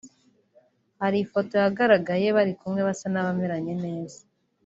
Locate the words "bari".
2.37-2.53